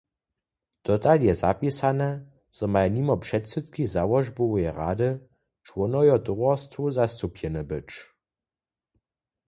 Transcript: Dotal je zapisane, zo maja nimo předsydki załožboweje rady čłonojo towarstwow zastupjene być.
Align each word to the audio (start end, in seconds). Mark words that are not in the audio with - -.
Dotal 0.85 1.21
je 1.27 1.33
zapisane, 1.41 2.07
zo 2.59 2.67
maja 2.71 2.89
nimo 2.97 3.13
předsydki 3.25 3.83
załožboweje 3.93 4.69
rady 4.81 5.09
čłonojo 5.67 6.17
towarstwow 6.27 6.87
zastupjene 7.01 7.61
być. 7.71 7.91